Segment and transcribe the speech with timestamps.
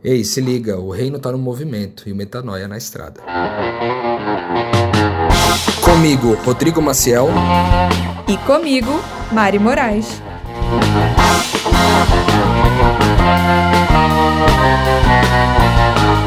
[0.00, 3.20] Ei, se liga, o reino tá no movimento e o metanoia na estrada.
[5.84, 7.26] Comigo, Rodrigo Maciel.
[8.28, 8.92] E comigo,
[9.32, 10.22] Mari Moraes.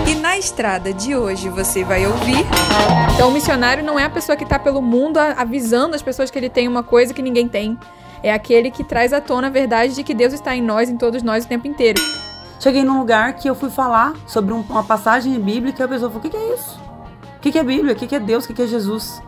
[0.05, 2.45] E na estrada de hoje você vai ouvir.
[3.15, 6.37] Então, o missionário não é a pessoa que está pelo mundo avisando as pessoas que
[6.37, 7.79] ele tem uma coisa que ninguém tem.
[8.21, 10.97] É aquele que traz à tona a verdade de que Deus está em nós, em
[10.97, 12.01] todos nós, o tempo inteiro.
[12.61, 16.11] Cheguei num lugar que eu fui falar sobre um, uma passagem bíblica e a pessoa
[16.11, 16.79] falou: O que, que é isso?
[17.37, 17.93] O que, que é Bíblia?
[17.93, 18.43] O que, que é Deus?
[18.43, 19.19] O que, que é Jesus?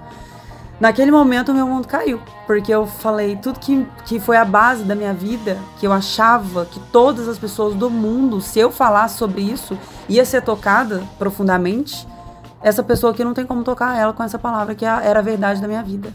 [0.80, 4.94] Naquele momento, meu mundo caiu, porque eu falei tudo que, que foi a base da
[4.94, 9.42] minha vida, que eu achava que todas as pessoas do mundo, se eu falasse sobre
[9.42, 9.76] isso,
[10.08, 12.08] ia ser tocada profundamente.
[12.62, 15.60] Essa pessoa aqui não tem como tocar ela com essa palavra, que era a verdade
[15.60, 16.14] da minha vida.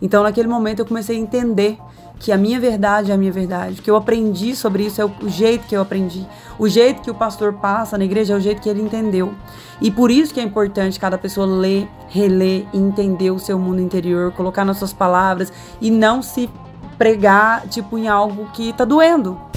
[0.00, 1.78] Então, naquele momento, eu comecei a entender
[2.20, 5.12] que a minha verdade é a minha verdade, que eu aprendi sobre isso é o
[5.26, 6.26] jeito que eu aprendi.
[6.58, 9.34] O jeito que o pastor passa na igreja é o jeito que ele entendeu.
[9.80, 13.80] E por isso que é importante cada pessoa ler, reler e entender o seu mundo
[13.80, 16.50] interior, colocar nas suas palavras e não se
[16.98, 19.49] pregar tipo em algo que tá doendo.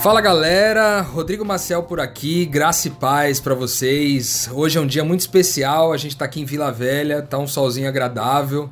[0.00, 4.48] Fala galera, Rodrigo Maciel por aqui, graça e paz para vocês.
[4.52, 7.48] Hoje é um dia muito especial, a gente tá aqui em Vila Velha, tá um
[7.48, 8.70] solzinho agradável.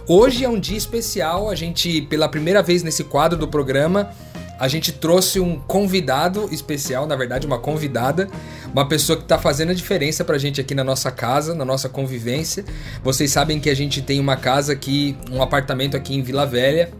[0.07, 4.11] Hoje é um dia especial, a gente pela primeira vez nesse quadro do programa,
[4.59, 8.27] a gente trouxe um convidado especial, na verdade, uma convidada,
[8.71, 11.65] uma pessoa que está fazendo a diferença para a gente aqui na nossa casa, na
[11.65, 12.63] nossa convivência.
[13.03, 16.91] Vocês sabem que a gente tem uma casa aqui, um apartamento aqui em Vila Velha,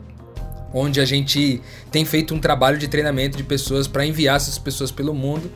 [0.76, 4.92] onde a gente tem feito um trabalho de treinamento de pessoas para enviar essas pessoas
[4.92, 5.50] pelo mundo.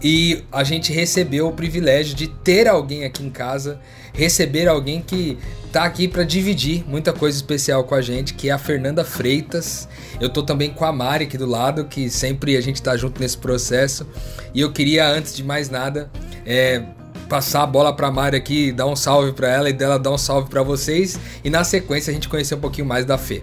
[0.00, 3.80] E a gente recebeu o privilégio de ter alguém aqui em casa,
[4.12, 5.38] receber alguém que
[5.72, 9.88] tá aqui para dividir muita coisa especial com a gente, que é a Fernanda Freitas.
[10.20, 13.20] Eu tô também com a Mari aqui do lado, que sempre a gente tá junto
[13.20, 14.06] nesse processo.
[14.52, 16.10] E eu queria, antes de mais nada,
[16.44, 16.82] é,
[17.28, 20.10] passar a bola para a Mari aqui, dar um salve para ela e dela dar
[20.10, 21.18] um salve para vocês.
[21.42, 23.42] E na sequência a gente conhecer um pouquinho mais da Fê.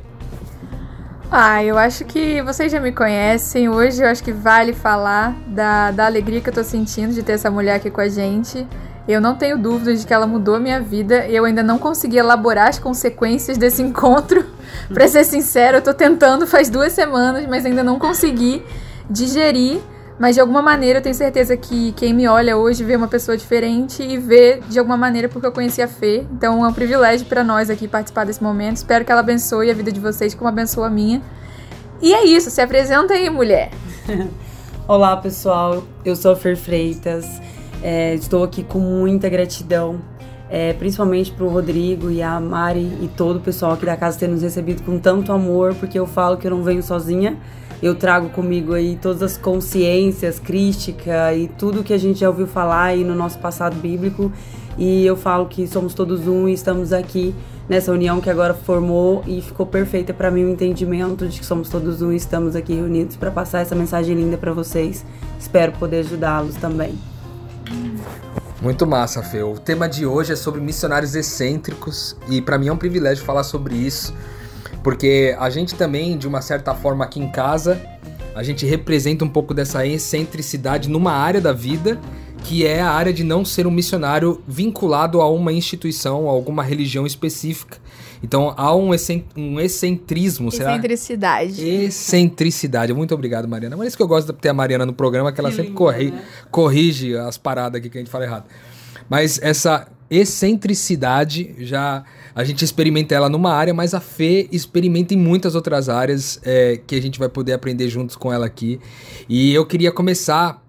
[1.34, 3.70] Ah, eu acho que vocês já me conhecem.
[3.70, 7.32] Hoje eu acho que vale falar da, da alegria que eu tô sentindo de ter
[7.32, 8.68] essa mulher aqui com a gente.
[9.08, 11.26] Eu não tenho dúvidas de que ela mudou a minha vida.
[11.28, 14.46] Eu ainda não consegui elaborar as consequências desse encontro.
[14.94, 18.62] pra ser sincero, eu tô tentando faz duas semanas, mas ainda não consegui
[19.10, 19.80] digerir
[20.22, 23.36] mas de alguma maneira eu tenho certeza que quem me olha hoje vê uma pessoa
[23.36, 26.28] diferente e vê de alguma maneira porque eu conheci a Fê.
[26.32, 28.76] Então é um privilégio para nós aqui participar desse momento.
[28.76, 31.24] Espero que ela abençoe a vida de vocês como abençoa a minha.
[32.00, 33.72] E é isso, se apresenta aí, mulher.
[34.88, 35.84] Olá, pessoal.
[36.06, 37.26] Eu sou a Fer Freitas.
[37.82, 40.00] É, estou aqui com muita gratidão,
[40.52, 44.20] é, principalmente para o Rodrigo e a Mari e todo o pessoal aqui da casa
[44.20, 47.40] ter nos recebido com tanto amor, porque eu falo que eu não venho sozinha
[47.82, 52.46] eu trago comigo aí todas as consciências, crítica e tudo que a gente já ouviu
[52.46, 54.32] falar aí no nosso passado bíblico.
[54.78, 57.36] E eu falo que somos todos um e estamos aqui
[57.68, 61.70] nessa união que agora formou e ficou perfeita para mim o entendimento de que somos
[61.70, 65.04] todos um e estamos aqui reunidos para passar essa mensagem linda para vocês.
[65.40, 66.98] Espero poder ajudá-los também.
[68.62, 69.42] Muito massa, Fê.
[69.42, 73.44] O tema de hoje é sobre missionários excêntricos e para mim é um privilégio falar
[73.44, 74.14] sobre isso
[74.84, 77.82] porque a gente também, de uma certa forma aqui em casa,
[78.34, 82.00] a gente representa um pouco dessa excentricidade numa área da vida
[82.44, 86.64] que é a área de não ser um missionário vinculado a uma instituição, a alguma
[86.64, 87.78] religião específica.
[88.24, 88.92] Então há um,
[89.36, 91.54] um excentrismo, Excentricidade.
[91.54, 91.84] Será?
[91.84, 92.94] Excentricidade.
[92.94, 93.76] Muito obrigado, Mariana.
[93.76, 95.56] Mas é isso que eu gosto de ter a Mariana no programa, que ela que
[95.56, 96.24] sempre lindo, corri, né?
[96.50, 98.46] corrige as paradas aqui que a gente fala errado.
[99.10, 105.18] Mas essa excentricidade já a gente experimenta ela numa área, mas a Fê experimenta em
[105.18, 108.80] muitas outras áreas é, que a gente vai poder aprender juntos com ela aqui.
[109.28, 110.64] E eu queria começar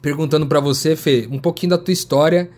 [0.00, 2.50] perguntando para você, Fê, um pouquinho da tua história.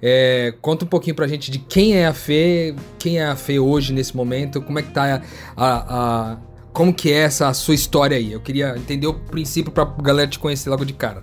[0.00, 3.58] É, conta um pouquinho pra gente de quem é a Fê, quem é a Fê
[3.58, 5.22] hoje nesse momento, como é que tá
[5.56, 6.38] a, a, a
[6.72, 8.32] como que é essa sua história aí?
[8.32, 11.22] Eu queria entender o princípio pra galera te conhecer logo de cara.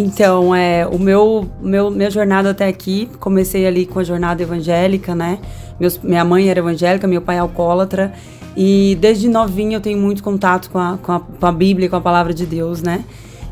[0.00, 5.12] Então, é, o meu, meu, minha jornada até aqui, comecei ali com a jornada evangélica,
[5.12, 5.40] né?
[5.80, 8.12] Meus, minha mãe era evangélica, meu pai é alcoólatra.
[8.56, 11.96] E desde novinha eu tenho muito contato com a, com a, com a Bíblia, com
[11.96, 13.04] a palavra de Deus, né?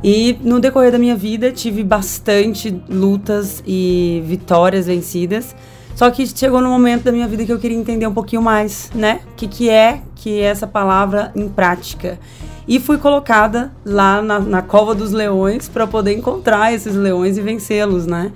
[0.05, 5.53] E no decorrer da minha vida tive bastante lutas e vitórias vencidas.
[5.97, 8.89] Só que chegou no momento da minha vida que eu queria entender um pouquinho mais,
[8.95, 9.19] né?
[9.33, 12.21] O que, que é que é essa palavra em prática.
[12.69, 17.41] E fui colocada lá na, na cova dos leões para poder encontrar esses leões e
[17.41, 18.33] vencê-los, né?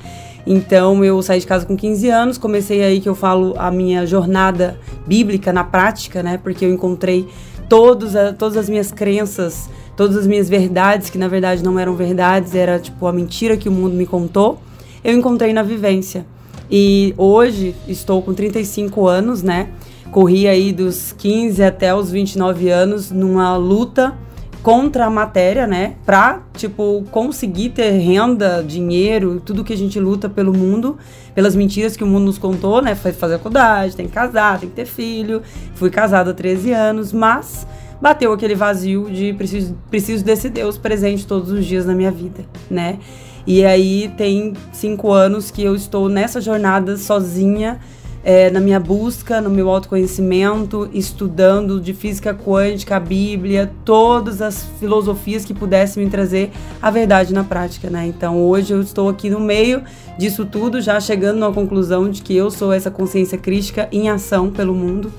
[0.46, 4.06] Então eu saí de casa com 15 anos, comecei aí que eu falo a minha
[4.06, 6.38] jornada bíblica na prática, né?
[6.42, 7.28] Porque eu encontrei
[7.68, 11.94] todos a, todas as minhas crenças, todas as minhas verdades, que na verdade não eram
[11.94, 14.60] verdades, era tipo a mentira que o mundo me contou,
[15.02, 16.24] eu encontrei na vivência.
[16.70, 19.68] E hoje estou com 35 anos, né?
[20.10, 24.16] Corri aí dos 15 até os 29 anos numa luta
[24.62, 25.94] contra a matéria, né?
[26.04, 30.98] Pra, tipo, conseguir ter renda, dinheiro, tudo que a gente luta pelo mundo,
[31.34, 32.94] pelas mentiras que o mundo nos contou, né?
[32.94, 35.42] Foi fazer faculdade, tem que casar, tem que ter filho.
[35.74, 37.66] Fui casada há 13 anos, mas
[38.00, 42.44] bateu aquele vazio de preciso, preciso desse Deus presente todos os dias na minha vida,
[42.70, 42.98] né?
[43.46, 47.80] E aí tem cinco anos que eu estou nessa jornada sozinha,
[48.22, 54.64] é, na minha busca, no meu autoconhecimento, estudando de física quântica, a Bíblia, todas as
[54.78, 56.50] filosofias que pudessem me trazer
[56.82, 58.06] a verdade na prática, né?
[58.06, 59.82] Então hoje eu estou aqui no meio
[60.18, 64.50] disso tudo, já chegando na conclusão de que eu sou essa consciência crítica em ação
[64.50, 65.12] pelo mundo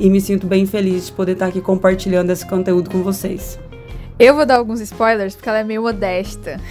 [0.00, 3.58] e me sinto bem feliz de poder estar aqui compartilhando esse conteúdo com vocês.
[4.18, 6.58] Eu vou dar alguns spoilers porque ela é meio modesta.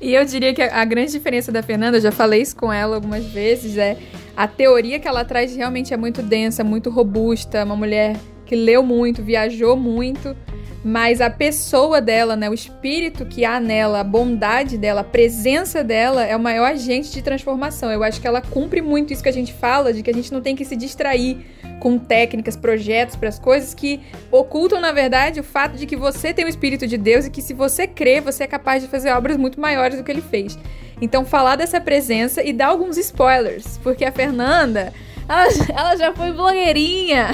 [0.00, 2.72] e eu diria que a, a, grande diferença da Fernanda, eu já falei isso com
[2.72, 3.98] ela algumas vezes, é
[4.36, 8.16] a teoria que ela traz realmente é muito densa, muito robusta, uma mulher
[8.46, 10.34] que leu muito, viajou muito,
[10.82, 15.84] mas a pessoa dela, né, o espírito que há nela, a bondade dela, a presença
[15.84, 17.92] dela é o maior agente de transformação.
[17.92, 20.32] Eu acho que ela cumpre muito isso que a gente fala, de que a gente
[20.32, 21.38] não tem que se distrair
[21.80, 24.00] com técnicas, projetos para as coisas que
[24.30, 27.42] ocultam, na verdade, o fato de que você tem o Espírito de Deus e que
[27.42, 30.56] se você crê, você é capaz de fazer obras muito maiores do que ele fez.
[31.00, 34.92] Então, falar dessa presença e dar alguns spoilers, porque a Fernanda,
[35.26, 37.28] ela, ela já foi blogueirinha.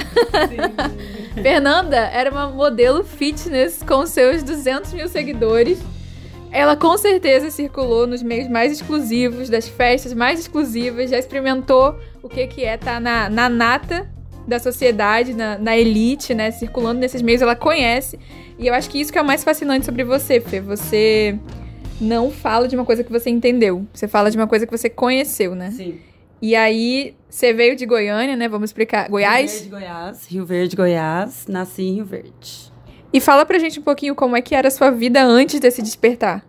[1.43, 5.79] Fernanda era uma modelo fitness com seus 200 mil seguidores.
[6.49, 12.29] Ela com certeza circulou nos meios mais exclusivos, das festas mais exclusivas, já experimentou o
[12.29, 14.16] que, que é estar tá na, na nata
[14.47, 16.51] da sociedade, na, na, elite, né?
[16.51, 18.17] Circulando nesses meios, ela conhece.
[18.57, 20.61] E eu acho que isso que é o mais fascinante sobre você, Fê.
[20.61, 21.37] Você
[21.99, 23.85] não fala de uma coisa que você entendeu.
[23.93, 25.71] Você fala de uma coisa que você conheceu, né?
[25.71, 25.99] Sim.
[26.41, 28.47] E aí, você veio de Goiânia, né?
[28.47, 29.09] Vamos explicar.
[29.09, 29.51] Goiás?
[29.51, 30.27] Rio Verde, Goiás.
[30.27, 31.47] Rio Verde, Goiás.
[31.47, 32.71] Nasci em Rio Verde.
[33.11, 35.81] E fala pra gente um pouquinho como é que era a sua vida antes desse
[35.81, 36.45] despertar.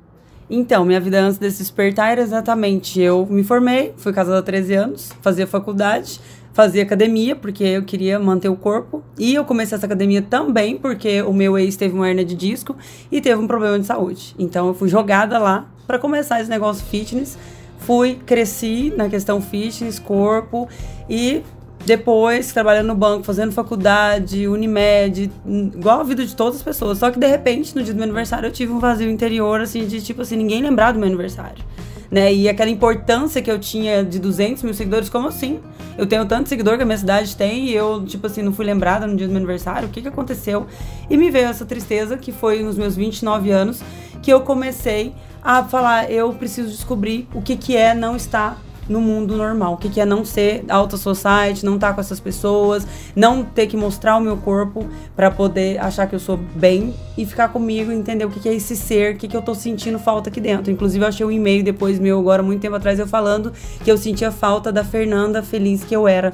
[0.51, 4.75] Então, minha vida antes desse despertar era exatamente: eu me formei, fui casada há 13
[4.75, 6.21] anos, fazia faculdade,
[6.53, 9.03] fazia academia, porque eu queria manter o corpo.
[9.19, 12.77] E eu comecei essa academia também porque o meu ex teve uma hernia de disco
[13.11, 14.35] e teve um problema de saúde.
[14.39, 17.39] Então eu fui jogada lá para começar esse negócio fitness.
[17.79, 20.69] Fui, cresci na questão fitness, corpo
[21.09, 21.43] e
[21.87, 26.99] depois trabalhando no banco, fazendo faculdade, Unimed, igual a vida de todas as pessoas.
[26.99, 29.87] Só que de repente, no dia do meu aniversário, eu tive um vazio interior, assim,
[29.87, 31.65] de tipo assim, ninguém lembrar do meu aniversário
[32.11, 32.33] né?
[32.33, 35.61] E aquela importância que eu tinha de 200 mil seguidores, como assim?
[35.97, 38.65] Eu tenho tanto seguidor que a minha cidade tem e eu, tipo assim, não fui
[38.65, 40.67] lembrada no dia do meu aniversário, o que que aconteceu?
[41.11, 43.83] E me veio essa tristeza, que foi nos meus 29 anos,
[44.23, 45.13] que eu comecei
[45.43, 49.75] a falar, eu preciso descobrir o que que é não estar no mundo normal.
[49.75, 53.45] O que, que é não ser alta society, não estar tá com essas pessoas, não
[53.45, 57.49] ter que mostrar o meu corpo para poder achar que eu sou bem e ficar
[57.49, 60.31] comigo, entender o que, que é esse ser, o que, que eu tô sentindo falta
[60.31, 60.73] aqui dentro.
[60.73, 63.53] Inclusive, eu achei um e-mail depois meu, agora, muito tempo atrás, eu falando
[63.85, 66.33] que eu sentia falta da Fernanda feliz que eu era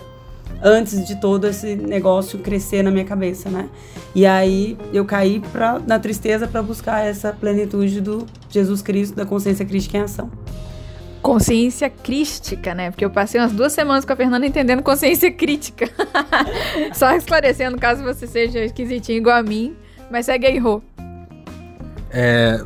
[0.63, 3.69] antes de todo esse negócio crescer na minha cabeça, né?
[4.15, 9.27] E aí eu caí pra, na tristeza para buscar essa plenitude do Jesus Cristo, da
[9.27, 10.31] consciência crítica em ação
[11.25, 12.91] consciência crística, né?
[12.91, 15.89] Porque eu passei umas duas semanas com a Fernanda entendendo consciência crítica.
[16.93, 19.75] Só esclarecendo, caso você seja esquisitinho igual a mim,
[20.11, 20.83] mas segue aí, Rô.
[22.11, 22.61] É,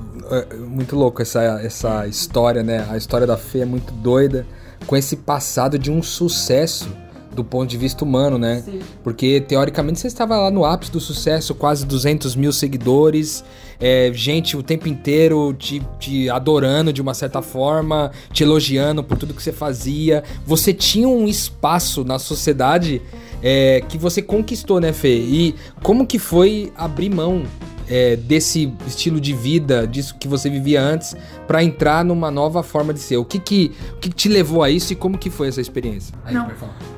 [0.50, 2.84] é muito louco essa, essa história, né?
[2.90, 4.44] A história da Fê é muito doida,
[4.88, 6.90] com esse passado de um sucesso
[7.30, 8.62] do ponto de vista humano, né?
[8.64, 8.80] Sim.
[9.04, 13.44] Porque teoricamente você estava lá no ápice do sucesso, quase 200 mil seguidores,
[13.80, 19.16] é, gente o tempo inteiro te, te adorando de uma certa forma, te elogiando por
[19.16, 20.22] tudo que você fazia.
[20.46, 23.00] Você tinha um espaço na sociedade
[23.42, 25.16] é, que você conquistou, né, Fê?
[25.16, 27.44] E como que foi abrir mão
[27.88, 31.16] é, desse estilo de vida, disso que você vivia antes,
[31.46, 33.16] para entrar numa nova forma de ser?
[33.16, 35.60] O que que, o que que te levou a isso e como que foi essa
[35.60, 36.14] experiência?
[36.24, 36.50] Aí, Não.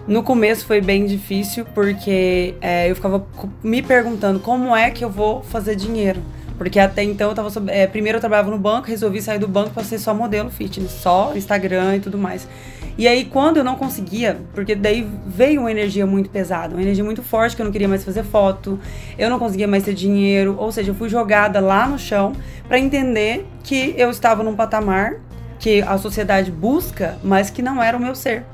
[0.08, 3.24] No começo foi bem difícil porque é, eu ficava
[3.62, 6.20] me perguntando como é que eu vou fazer dinheiro.
[6.60, 7.50] Porque até então eu tava.
[7.72, 10.90] é, primeiro eu trabalhava no banco, resolvi sair do banco pra ser só modelo fitness,
[10.90, 12.46] só Instagram e tudo mais.
[12.98, 17.02] E aí quando eu não conseguia, porque daí veio uma energia muito pesada, uma energia
[17.02, 18.78] muito forte que eu não queria mais fazer foto,
[19.16, 22.34] eu não conseguia mais ter dinheiro, ou seja, eu fui jogada lá no chão
[22.68, 25.14] pra entender que eu estava num patamar
[25.58, 28.44] que a sociedade busca, mas que não era o meu ser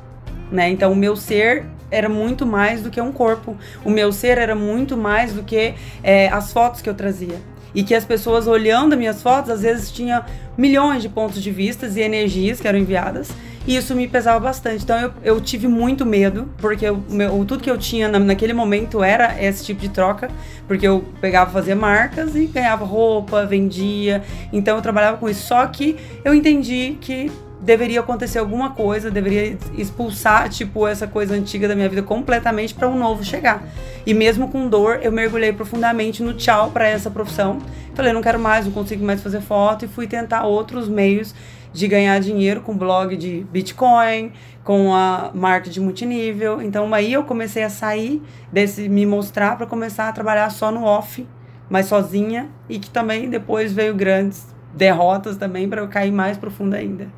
[0.48, 0.70] né?
[0.70, 3.56] Então o meu ser era muito mais do que um corpo.
[3.84, 7.40] O meu ser era muito mais do que é, as fotos que eu trazia.
[7.76, 10.24] E que as pessoas olhando as minhas fotos, às vezes tinha
[10.58, 13.28] milhões de pontos de vistas e energias que eram enviadas.
[13.66, 14.82] E isso me pesava bastante.
[14.84, 18.52] Então eu, eu tive muito medo, porque o meu- tudo que eu tinha na- naquele
[18.52, 20.30] momento era esse tipo de troca.
[20.66, 24.22] Porque eu pegava, fazia marcas e ganhava roupa, vendia.
[24.52, 25.46] Então eu trabalhava com isso.
[25.48, 31.66] Só que eu entendi que deveria acontecer alguma coisa, deveria expulsar, tipo, essa coisa antiga
[31.66, 33.62] da minha vida completamente para um novo chegar.
[34.06, 37.58] E mesmo com dor, eu mergulhei profundamente no tchau para essa profissão.
[37.94, 41.34] Falei, não quero mais, não consigo mais fazer foto e fui tentar outros meios
[41.72, 44.32] de ganhar dinheiro com blog de Bitcoin,
[44.64, 46.62] com a marca de multinível.
[46.62, 50.84] Então aí eu comecei a sair desse me mostrar para começar a trabalhar só no
[50.84, 51.26] off,
[51.68, 56.74] mas sozinha e que também depois veio grandes derrotas também para eu cair mais profundo
[56.74, 57.08] ainda.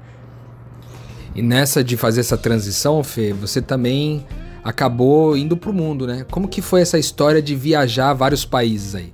[1.35, 4.27] E nessa de fazer essa transição, Fê, você também
[4.65, 6.25] acabou indo pro mundo, né?
[6.31, 9.13] Como que foi essa história de viajar a vários países aí?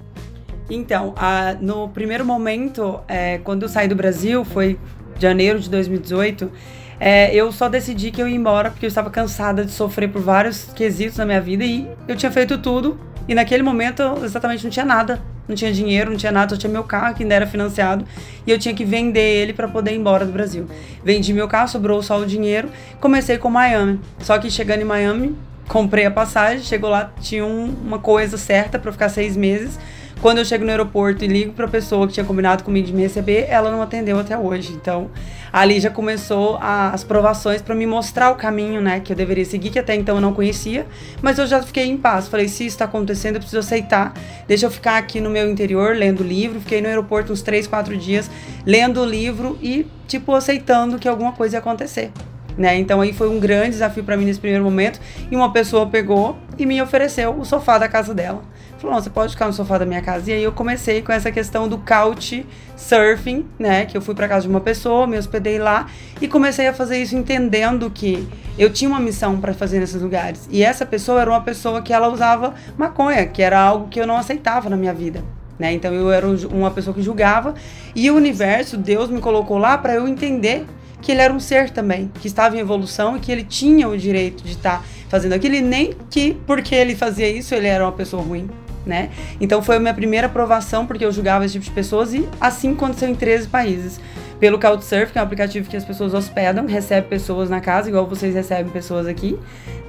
[0.70, 4.78] Então, a- no primeiro momento, é, quando eu saí do Brasil, foi
[5.18, 6.50] janeiro de 2018,
[6.98, 10.22] é, eu só decidi que eu ia embora porque eu estava cansada de sofrer por
[10.22, 14.64] vários quesitos na minha vida e eu tinha feito tudo e naquele momento eu exatamente
[14.64, 15.20] não tinha nada.
[15.46, 18.06] Não tinha dinheiro, não tinha nada, só tinha meu carro que ainda era financiado
[18.46, 20.66] e eu tinha que vender ele para poder ir embora do Brasil.
[21.04, 22.70] Vendi meu carro, sobrou só o dinheiro,
[23.00, 24.00] comecei com Miami.
[24.20, 25.36] Só que chegando em Miami,
[25.68, 29.78] comprei a passagem, chegou lá, tinha um- uma coisa certa para ficar seis meses.
[30.24, 33.02] Quando eu chego no aeroporto e ligo pra pessoa que tinha combinado comigo de me
[33.02, 34.72] receber, ela não atendeu até hoje.
[34.72, 35.10] Então,
[35.52, 39.44] ali já começou a- as provações pra me mostrar o caminho, né, que eu deveria
[39.44, 40.86] seguir, que até então eu não conhecia,
[41.20, 42.26] mas eu já fiquei em paz.
[42.26, 44.14] Falei, se isso tá acontecendo, eu preciso aceitar.
[44.48, 46.58] Deixa eu ficar aqui no meu interior lendo livro.
[46.58, 48.30] Fiquei no aeroporto uns três, quatro dias
[48.64, 52.10] lendo o livro e, tipo, aceitando que alguma coisa ia acontecer.
[52.56, 52.78] Né?
[52.78, 54.98] Então aí foi um grande desafio pra mim nesse primeiro momento.
[55.30, 58.42] E uma pessoa pegou e me ofereceu o sofá da casa dela.
[58.84, 60.30] Falou, você pode ficar no sofá da minha casa.
[60.30, 63.86] E aí eu comecei com essa questão do couch surfing, né?
[63.86, 65.86] Que eu fui pra casa de uma pessoa, me hospedei lá
[66.20, 70.46] e comecei a fazer isso entendendo que eu tinha uma missão pra fazer nesses lugares.
[70.50, 74.06] E essa pessoa era uma pessoa que ela usava maconha, que era algo que eu
[74.06, 75.24] não aceitava na minha vida.
[75.58, 75.72] Né?
[75.72, 77.54] Então eu era um uma pessoa que julgava
[77.96, 80.66] e o universo, Deus me colocou lá para eu entender
[81.00, 83.96] que ele era um ser também, que estava em evolução e que ele tinha o
[83.96, 87.92] direito de estar fazendo aquilo e nem que porque ele fazia isso ele era uma
[87.92, 88.50] pessoa ruim,
[88.86, 89.10] né?
[89.40, 92.72] Então foi a minha primeira aprovação porque eu julgava esse tipo de pessoas e assim
[92.72, 94.00] aconteceu em 13 países.
[94.40, 98.06] Pelo Couchsurf, que é um aplicativo que as pessoas hospedam, recebe pessoas na casa, igual
[98.06, 99.38] vocês recebem pessoas aqui,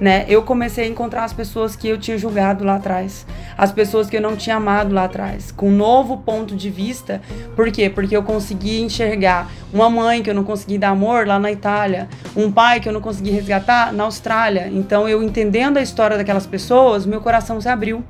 [0.00, 0.24] né?
[0.28, 3.26] Eu comecei a encontrar as pessoas que eu tinha julgado lá atrás,
[3.58, 7.20] as pessoas que eu não tinha amado lá atrás, com um novo ponto de vista.
[7.54, 7.90] Por quê?
[7.90, 12.08] Porque eu consegui enxergar uma mãe que eu não consegui dar amor lá na Itália,
[12.34, 14.68] um pai que eu não consegui resgatar na Austrália.
[14.72, 18.02] Então, eu entendendo a história daquelas pessoas, meu coração se abriu.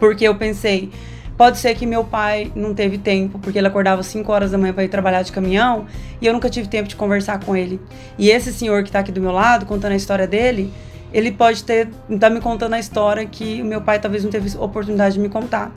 [0.00, 0.90] Porque eu pensei,
[1.36, 4.72] pode ser que meu pai não teve tempo, porque ele acordava 5 horas da manhã
[4.72, 5.86] para ir trabalhar de caminhão,
[6.20, 7.78] e eu nunca tive tempo de conversar com ele.
[8.18, 10.72] E esse senhor que tá aqui do meu lado, contando a história dele,
[11.12, 11.88] ele pode ter
[12.18, 15.28] tá me contando a história que o meu pai talvez não teve oportunidade de me
[15.28, 15.72] contar.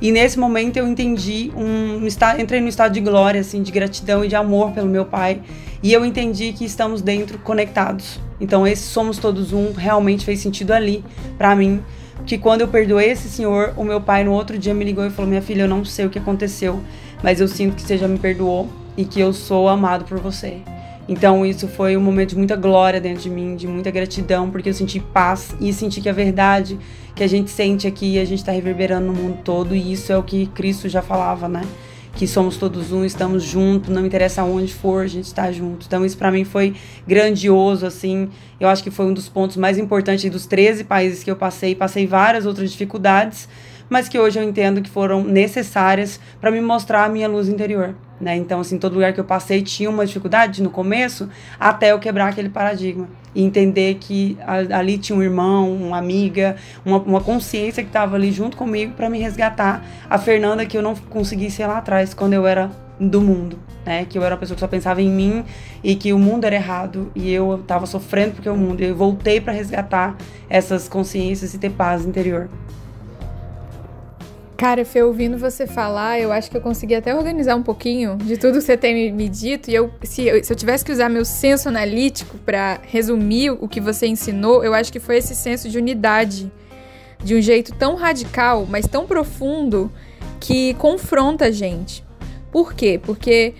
[0.00, 2.06] E nesse momento eu entendi um
[2.38, 5.40] entrei num estado de glória assim, de gratidão e de amor pelo meu pai,
[5.82, 8.20] e eu entendi que estamos dentro conectados.
[8.40, 11.04] Então esse somos todos um realmente fez sentido ali
[11.38, 11.82] para mim
[12.26, 15.10] que quando eu perdoei esse senhor, o meu pai no outro dia me ligou e
[15.10, 16.80] falou: Minha filha, eu não sei o que aconteceu,
[17.22, 20.58] mas eu sinto que você já me perdoou e que eu sou amado por você.
[21.06, 24.70] Então isso foi um momento de muita glória dentro de mim, de muita gratidão, porque
[24.70, 26.78] eu senti paz e senti que a verdade
[27.14, 30.18] que a gente sente aqui, a gente está reverberando no mundo todo, e isso é
[30.18, 31.62] o que Cristo já falava, né?
[32.14, 35.86] Que somos todos um, estamos juntos, não interessa onde for, a gente está junto.
[35.86, 36.74] Então isso para mim foi
[37.06, 38.28] grandioso, assim.
[38.60, 41.74] Eu acho que foi um dos pontos mais importantes dos 13 países que eu passei.
[41.74, 43.48] Passei várias outras dificuldades,
[43.88, 47.94] mas que hoje eu entendo que foram necessárias para me mostrar a minha luz interior.
[48.20, 48.36] Né?
[48.36, 52.28] Então, assim, todo lugar que eu passei tinha uma dificuldade no começo, até eu quebrar
[52.28, 53.08] aquele paradigma.
[53.34, 54.38] E entender que
[54.72, 59.10] ali tinha um irmão, uma amiga, uma, uma consciência que estava ali junto comigo para
[59.10, 59.84] me resgatar.
[60.08, 64.04] A Fernanda que eu não consegui ser lá atrás, quando eu era do mundo, né?
[64.04, 65.44] Que eu era uma pessoa que só pensava em mim
[65.82, 68.82] e que o mundo era errado e eu estava sofrendo porque o mundo.
[68.82, 70.16] Eu voltei para resgatar
[70.48, 72.48] essas consciências e ter paz interior.
[74.64, 78.38] Cara, Fê, ouvindo você falar, eu acho que eu consegui até organizar um pouquinho de
[78.38, 79.70] tudo que você tem me dito.
[79.70, 83.68] E eu, se, eu, se eu tivesse que usar meu senso analítico para resumir o
[83.68, 86.50] que você ensinou, eu acho que foi esse senso de unidade,
[87.22, 89.92] de um jeito tão radical, mas tão profundo,
[90.40, 92.02] que confronta a gente.
[92.50, 92.98] Por quê?
[93.04, 93.52] Porque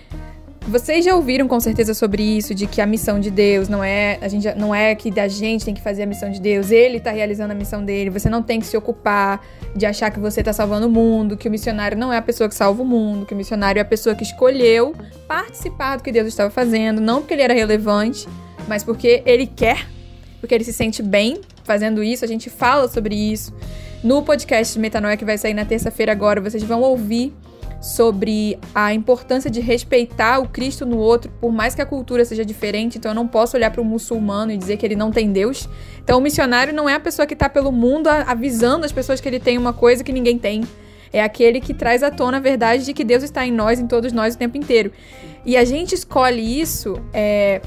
[0.67, 4.17] vocês já ouviram com certeza sobre isso, de que a missão de Deus não é
[4.19, 6.97] a gente não é que a gente tem que fazer a missão de Deus, ele
[6.97, 8.09] está realizando a missão dele.
[8.09, 9.45] Você não tem que se ocupar
[9.75, 12.49] de achar que você está salvando o mundo, que o missionário não é a pessoa
[12.49, 14.95] que salva o mundo, que o missionário é a pessoa que escolheu
[15.27, 18.27] participar do que Deus estava fazendo, não porque ele era relevante,
[18.67, 19.87] mas porque ele quer,
[20.39, 22.25] porque ele se sente bem fazendo isso.
[22.25, 23.53] A gente fala sobre isso
[24.03, 26.41] no podcast Metanoia que vai sair na terça-feira agora.
[26.41, 27.33] Vocês vão ouvir
[27.81, 32.43] sobre a importância de respeitar o Cristo no outro, por mais que a cultura seja
[32.43, 32.97] diferente.
[32.97, 35.69] Então eu não posso olhar para o muçulmano e dizer que ele não tem Deus.
[36.03, 39.27] Então o missionário não é a pessoa que está pelo mundo avisando as pessoas que
[39.27, 40.63] ele tem uma coisa que ninguém tem.
[41.13, 43.87] É aquele que traz à tona a verdade de que Deus está em nós, em
[43.87, 44.91] todos nós, o tempo inteiro.
[45.45, 47.61] E a gente escolhe isso é,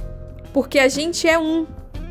[0.52, 1.66] porque a gente é um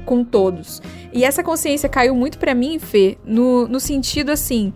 [0.06, 0.82] com todos.
[1.14, 4.74] E essa consciência caiu muito para mim, Fê, no, no sentido assim.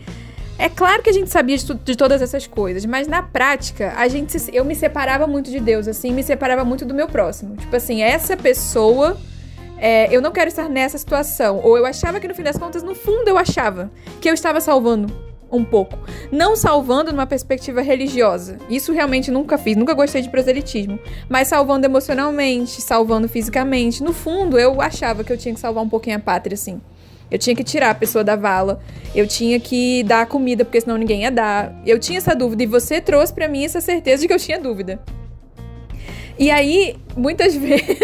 [0.61, 4.07] É claro que a gente sabia de, de, todas essas coisas, mas na prática, a
[4.07, 7.55] gente eu me separava muito de Deus, assim, me separava muito do meu próximo.
[7.55, 9.17] Tipo assim, essa pessoa,
[9.79, 11.59] é, eu não quero estar nessa situação.
[11.63, 13.89] Ou eu achava que no fim das contas, no fundo, eu achava
[14.21, 15.11] que eu estava salvando
[15.51, 15.97] um pouco.
[16.31, 18.59] Não salvando numa perspectiva religiosa.
[18.69, 20.99] Isso realmente nunca fiz, nunca gostei de proselitismo.
[21.27, 24.03] Mas salvando emocionalmente, salvando fisicamente.
[24.03, 26.79] No fundo, eu achava que eu tinha que salvar um pouquinho a pátria, assim.
[27.31, 28.81] Eu tinha que tirar a pessoa da vala.
[29.15, 31.74] Eu tinha que dar comida, porque senão ninguém ia dar.
[31.85, 34.59] Eu tinha essa dúvida e você trouxe para mim essa certeza de que eu tinha
[34.59, 35.00] dúvida.
[36.37, 37.98] E aí, muitas vezes.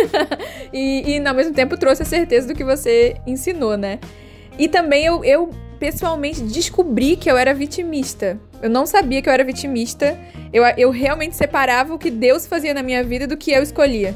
[0.71, 3.99] e, e ao mesmo tempo trouxe a certeza do que você ensinou, né?
[4.57, 8.39] E também eu, eu pessoalmente descobri que eu era vitimista.
[8.61, 10.17] Eu não sabia que eu era vitimista.
[10.53, 14.15] Eu, eu realmente separava o que Deus fazia na minha vida do que eu escolhia.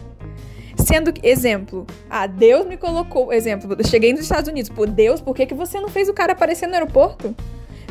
[0.85, 3.31] Sendo que, exemplo, ah, Deus me colocou.
[3.31, 4.69] Exemplo, eu cheguei nos Estados Unidos.
[4.69, 7.35] Pô, Deus, por que, que você não fez o cara aparecer no aeroporto?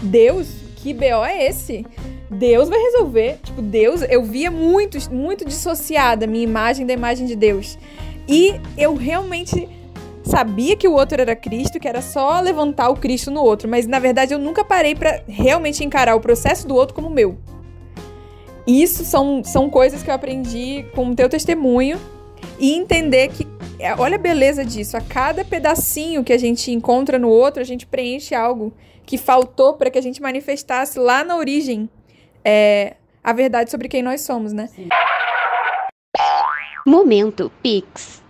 [0.03, 1.87] Deus, que BO é esse?
[2.31, 3.39] Deus vai resolver.
[3.43, 7.79] Tipo, Deus, eu via muito, muito dissociada a minha imagem da imagem de Deus.
[8.29, 9.69] E eu realmente
[10.25, 13.87] sabia que o outro era Cristo, que era só levantar o Cristo no outro, mas
[13.87, 17.39] na verdade eu nunca parei para realmente encarar o processo do outro como meu.
[18.67, 21.99] Isso são, são coisas que eu aprendi com o teu testemunho
[22.59, 23.47] e entender que,
[23.79, 27.65] é, olha a beleza disso, a cada pedacinho que a gente encontra no outro, a
[27.65, 28.73] gente preenche algo
[29.05, 31.89] que faltou para que a gente manifestasse lá na origem
[32.45, 34.69] é, a verdade sobre quem nós somos, né?
[34.69, 34.89] Sim.
[36.87, 38.21] Momento Pix.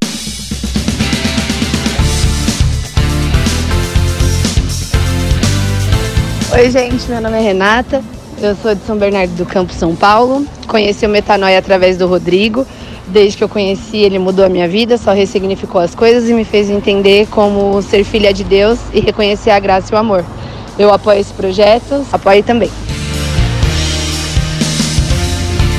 [6.52, 8.02] Oi, gente, meu nome é Renata,
[8.42, 10.44] eu sou de São Bernardo do Campo, São Paulo.
[10.66, 12.66] Conheci o Metanoia através do Rodrigo.
[13.10, 16.44] Desde que eu conheci, ele mudou a minha vida, só ressignificou as coisas e me
[16.44, 20.24] fez entender como ser filha de Deus e reconhecer a graça e o amor.
[20.78, 22.70] Eu apoio esse projeto, apoio também.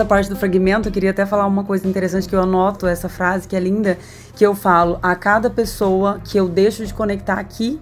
[0.00, 3.06] essa parte do fragmento, eu queria até falar uma coisa interessante que eu anoto, essa
[3.06, 3.98] frase que é linda,
[4.34, 7.78] que eu falo, a cada pessoa que eu deixo de conectar aqui,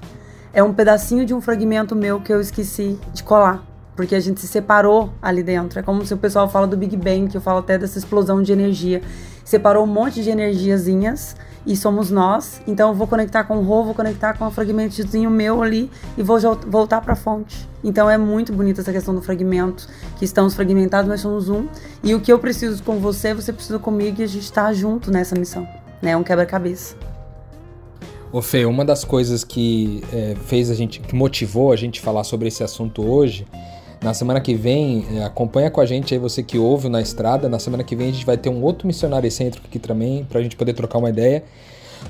[0.53, 3.63] é um pedacinho de um fragmento meu que eu esqueci de colar.
[3.95, 5.79] Porque a gente se separou ali dentro.
[5.79, 8.43] É como se o pessoal fala do Big Bang, que eu falo até dessa explosão
[8.43, 9.01] de energia.
[9.45, 12.61] Separou um monte de energiazinhas e somos nós.
[12.67, 16.23] Então eu vou conectar com o Rô, vou conectar com um fragmentozinho meu ali e
[16.23, 17.69] vou voltar para a fonte.
[17.83, 21.67] Então é muito bonita essa questão do fragmento, que estamos fragmentados, mas somos um.
[22.03, 25.11] E o que eu preciso com você, você precisa comigo e a gente está junto
[25.11, 25.67] nessa missão.
[26.03, 26.13] Né?
[26.13, 26.97] É um quebra-cabeça.
[28.31, 32.25] Ô Fê, uma das coisas que é, fez a gente, que motivou a gente falar
[32.25, 33.47] sobre esse assunto hoje,
[34.01, 37.49] na semana que vem, é, acompanha com a gente aí, você que ouve na estrada,
[37.49, 40.41] na semana que vem a gente vai ter um outro missionário excêntrico aqui também, pra
[40.41, 41.43] gente poder trocar uma ideia.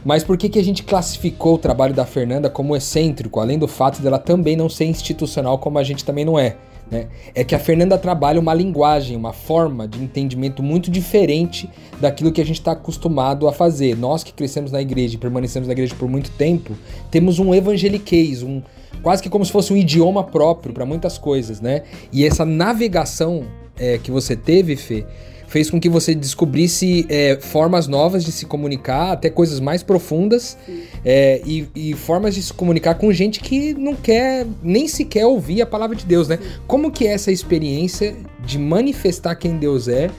[0.05, 3.67] Mas por que, que a gente classificou o trabalho da Fernanda como excêntrico, além do
[3.67, 6.57] fato dela também não ser institucional como a gente também não é?
[6.91, 7.09] Né?
[7.35, 11.69] É que a Fernanda trabalha uma linguagem, uma forma de entendimento muito diferente
[12.01, 13.97] daquilo que a gente está acostumado a fazer.
[13.97, 16.75] Nós que crescemos na igreja e permanecemos na igreja por muito tempo,
[17.11, 18.63] temos um evangeliquez, um,
[19.03, 21.83] quase que como se fosse um idioma próprio para muitas coisas, né?
[22.13, 23.45] E essa navegação
[23.77, 25.05] é, que você teve, Fê,
[25.49, 30.57] fez com que você descobrisse é, formas novas de se comunicar, até coisas mais profundas,
[31.05, 35.63] é, e, e, formas de se comunicar com gente que não quer nem sequer ouvir
[35.63, 36.39] a palavra de Deus, né?
[36.67, 40.11] Como que é essa experiência de manifestar quem Deus é,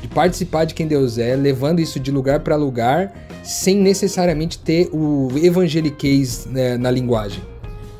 [0.00, 4.88] de participar de quem Deus é, levando isso de lugar para lugar, sem necessariamente ter
[4.92, 7.42] o evangeliquez né, na linguagem?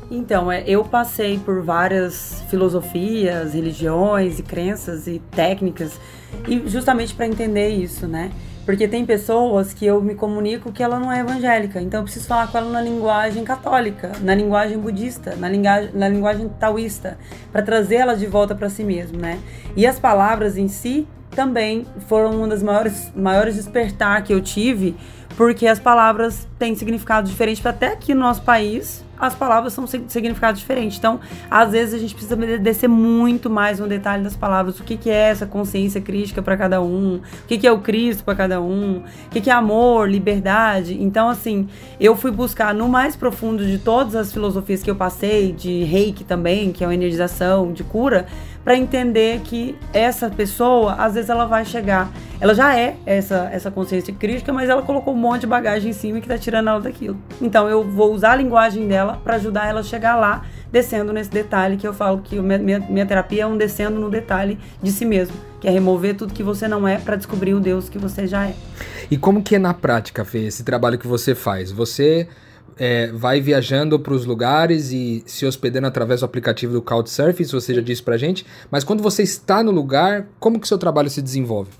[0.09, 5.99] Então, é, eu passei por várias filosofias, religiões e crenças e técnicas,
[6.47, 8.31] e justamente para entender isso, né?
[8.65, 12.27] Porque tem pessoas que eu me comunico que ela não é evangélica, então eu preciso
[12.27, 17.17] falar com ela na linguagem católica, na linguagem budista, na linguagem, na linguagem taoísta,
[17.51, 19.39] para trazer ela de volta para si mesmo, né?
[19.75, 24.97] E as palavras em si também foram uma das maiores, maiores despertar que eu tive,
[25.35, 30.59] porque as palavras têm significado diferente até aqui no nosso país, as palavras são significados
[30.59, 30.97] diferentes.
[30.97, 34.79] Então, às vezes a gente precisa descer muito mais no detalhe das palavras.
[34.79, 37.15] O que, é essa consciência crítica para cada um?
[37.15, 38.97] O que, que é o Cristo para cada um?
[38.97, 41.01] O que, que é amor, liberdade?
[41.01, 41.67] Então, assim,
[41.99, 46.23] eu fui buscar no mais profundo de todas as filosofias que eu passei, de reiki
[46.23, 48.27] também, que é uma energização, de cura,
[48.63, 52.11] para entender que essa pessoa, às vezes, ela vai chegar.
[52.39, 55.93] Ela já é essa, essa consciência crítica, mas ela colocou um monte de bagagem em
[55.93, 57.17] cima que tá tirando ela daquilo.
[57.41, 61.31] Então, eu vou usar a linguagem dela para ajudar ela a chegar lá, descendo nesse
[61.31, 64.91] detalhe que eu falo que minha, minha, minha terapia é um descendo no detalhe de
[64.91, 67.97] si mesmo, que é remover tudo que você não é para descobrir o Deus que
[67.97, 68.53] você já é.
[69.09, 71.71] E como que é na prática, Fê, esse trabalho que você faz?
[71.71, 72.27] Você
[72.77, 77.73] é, vai viajando para os lugares e se hospedando através do aplicativo do Couchsurfing, você
[77.73, 81.21] já disse para gente, mas quando você está no lugar, como que seu trabalho se
[81.21, 81.71] desenvolve?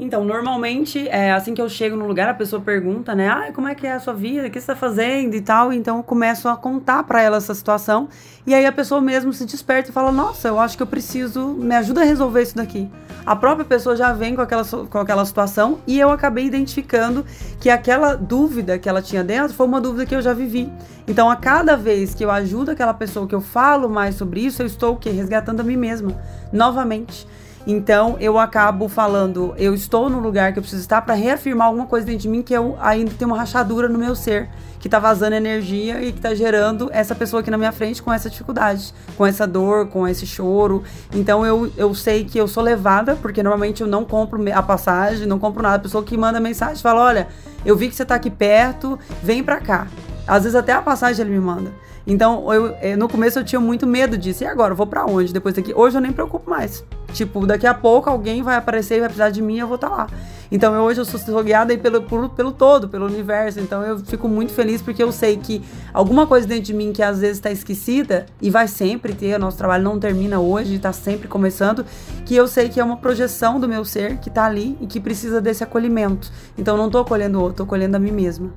[0.00, 3.28] Então, normalmente, é, assim que eu chego no lugar, a pessoa pergunta, né?
[3.28, 4.46] Ah, como é que é a sua vida?
[4.48, 5.74] O que você está fazendo e tal?
[5.74, 8.08] Então, eu começo a contar para ela essa situação.
[8.46, 11.48] E aí a pessoa mesmo se desperta e fala: Nossa, eu acho que eu preciso,
[11.48, 12.88] me ajuda a resolver isso daqui.
[13.26, 17.22] A própria pessoa já vem com aquela, com aquela situação e eu acabei identificando
[17.60, 20.72] que aquela dúvida que ela tinha dentro foi uma dúvida que eu já vivi.
[21.06, 24.62] Então, a cada vez que eu ajudo aquela pessoa, que eu falo mais sobre isso,
[24.62, 25.10] eu estou o quê?
[25.10, 26.16] Resgatando a mim mesma,
[26.50, 27.26] novamente.
[27.66, 31.86] Então eu acabo falando, eu estou no lugar que eu preciso estar para reafirmar alguma
[31.86, 34.98] coisa dentro de mim que eu ainda tenho uma rachadura no meu ser, que tá
[34.98, 38.94] vazando energia e que tá gerando essa pessoa aqui na minha frente com essa dificuldade,
[39.14, 40.82] com essa dor, com esse choro.
[41.14, 45.26] Então eu, eu sei que eu sou levada, porque normalmente eu não compro a passagem,
[45.26, 45.76] não compro nada.
[45.76, 47.28] A pessoa que manda mensagem fala: "Olha,
[47.64, 49.86] eu vi que você tá aqui perto, vem para cá".
[50.26, 51.70] Às vezes até a passagem ele me manda.
[52.06, 54.42] Então, eu, eh, no começo eu tinha muito medo disso.
[54.44, 54.74] E agora?
[54.74, 55.74] Vou para onde depois daqui?
[55.74, 56.84] Hoje eu nem me preocupo mais.
[57.12, 59.90] Tipo, daqui a pouco alguém vai aparecer e vai precisar de mim eu vou estar
[59.90, 60.06] tá lá.
[60.52, 63.60] Então, eu, hoje eu sou, guiada pelo, por, pelo todo, pelo universo.
[63.60, 65.62] Então, eu fico muito feliz porque eu sei que
[65.94, 69.38] alguma coisa dentro de mim que às vezes está esquecida e vai sempre ter, o
[69.38, 71.86] nosso trabalho não termina hoje, está sempre começando,
[72.26, 74.98] que eu sei que é uma projeção do meu ser que está ali e que
[74.98, 76.32] precisa desse acolhimento.
[76.58, 78.50] Então, não estou acolhendo o outro, estou acolhendo a mim mesma.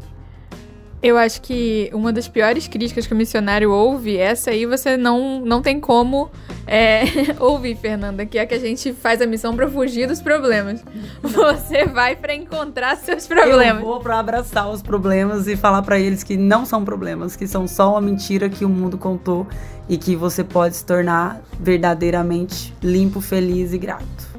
[1.04, 5.42] Eu acho que uma das piores críticas que o missionário ouve, essa aí você não,
[5.42, 6.32] não tem como
[6.66, 7.04] é,
[7.42, 10.82] ouvir, Fernanda, que é que a gente faz a missão para fugir dos problemas.
[11.22, 13.82] Você vai para encontrar seus problemas.
[13.82, 17.48] Eu vou para abraçar os problemas e falar para eles que não são problemas, que
[17.48, 19.46] são só uma mentira que o mundo contou
[19.90, 24.33] e que você pode se tornar verdadeiramente limpo, feliz e grato.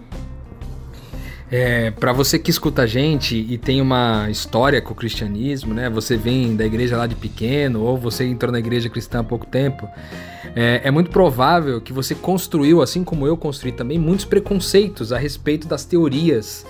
[1.57, 5.89] É, para você que escuta a gente e tem uma história com o cristianismo, né?
[5.89, 9.47] Você vem da igreja lá de pequeno ou você entrou na igreja cristã há pouco
[9.47, 9.89] tempo,
[10.57, 15.17] é, é muito provável que você construiu, assim como eu construí também, muitos preconceitos a
[15.17, 16.67] respeito das teorias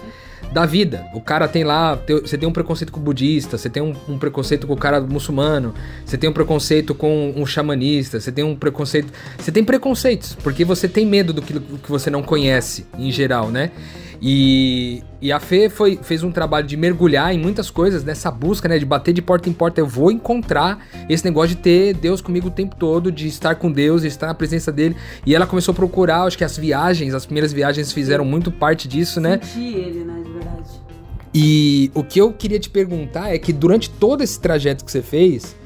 [0.53, 1.07] da vida.
[1.15, 4.19] O cara tem lá, você tem um preconceito com o budista, você tem um, um,
[4.19, 5.73] preconceito com o cara muçulmano,
[6.05, 9.11] você tem um preconceito com um xamanista, você tem um preconceito.
[9.39, 13.11] Você tem preconceitos, porque você tem medo do que, do que você não conhece, em
[13.11, 13.71] geral, né?
[14.21, 18.69] E, e a Fê foi, fez um trabalho de mergulhar em muitas coisas nessa busca,
[18.69, 18.79] né?
[18.79, 19.81] De bater de porta em porta.
[19.81, 23.71] Eu vou encontrar esse negócio de ter Deus comigo o tempo todo, de estar com
[23.71, 24.97] Deus, de estar na presença dele.
[25.27, 28.89] E ela começou a procurar, acho que as viagens, as primeiras viagens fizeram muito parte
[28.89, 29.41] disso, né?
[29.43, 30.23] Sentir ele, né?
[30.25, 30.85] De verdade.
[31.35, 35.03] E o que eu queria te perguntar é que durante todo esse trajeto que você
[35.03, 35.57] fez,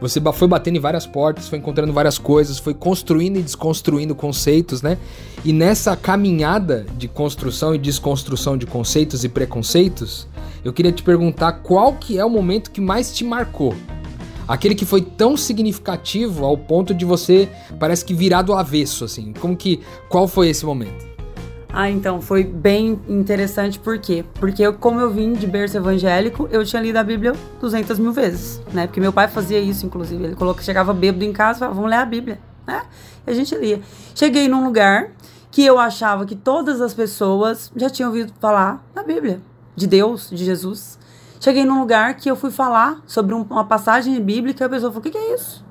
[0.00, 4.80] você foi batendo em várias portas, foi encontrando várias coisas, foi construindo e desconstruindo conceitos,
[4.80, 4.96] né?
[5.44, 10.28] E nessa caminhada de construção e desconstrução de conceitos e preconceitos,
[10.64, 13.74] eu queria te perguntar qual que é o momento que mais te marcou?
[14.46, 19.32] Aquele que foi tão significativo ao ponto de você parece que virar do avesso, assim.
[19.38, 21.07] Como que qual foi esse momento?
[21.80, 24.24] Ah, então, foi bem interessante, por quê?
[24.40, 28.12] Porque eu, como eu vim de berço evangélico, eu tinha lido a Bíblia 200 mil
[28.12, 28.88] vezes, né?
[28.88, 30.24] Porque meu pai fazia isso, inclusive.
[30.24, 32.82] Ele colocou, chegava bêbado em casa e falava, vamos ler a Bíblia, né?
[33.24, 33.80] E a gente lia.
[34.12, 35.12] Cheguei num lugar
[35.52, 39.40] que eu achava que todas as pessoas já tinham ouvido falar da Bíblia,
[39.76, 40.98] de Deus, de Jesus.
[41.38, 44.90] Cheguei num lugar que eu fui falar sobre um, uma passagem bíblica e a pessoa
[44.90, 45.64] falou, o que, que é isso?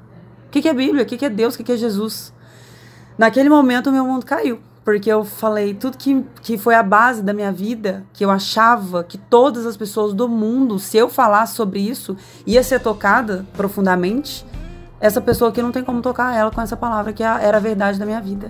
[0.48, 1.04] O que, que é Bíblia?
[1.04, 1.56] O que, que é Deus?
[1.56, 2.34] O que, que é Jesus?
[3.18, 7.22] Naquele momento, o meu mundo caiu porque eu falei tudo que, que foi a base
[7.22, 11.56] da minha vida, que eu achava que todas as pessoas do mundo, se eu falasse
[11.56, 14.46] sobre isso, ia ser tocada profundamente.
[14.98, 18.00] Essa pessoa aqui não tem como tocar ela com essa palavra que era a verdade
[18.00, 18.50] da minha vida.